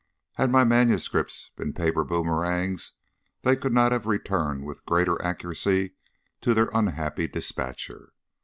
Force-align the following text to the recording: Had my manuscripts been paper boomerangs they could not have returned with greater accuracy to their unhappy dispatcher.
Had 0.33 0.49
my 0.49 0.63
manuscripts 0.63 1.51
been 1.55 1.73
paper 1.73 2.03
boomerangs 2.03 2.93
they 3.43 3.55
could 3.55 3.71
not 3.71 3.91
have 3.91 4.07
returned 4.07 4.65
with 4.65 4.83
greater 4.83 5.21
accuracy 5.23 5.91
to 6.41 6.55
their 6.55 6.71
unhappy 6.73 7.27
dispatcher. 7.27 8.11